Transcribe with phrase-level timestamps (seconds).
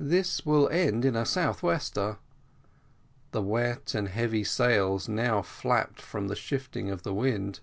[0.00, 2.18] "This will end in a south wester."
[3.30, 7.60] The wet and heavy sails now flapped from the shifting of the wind.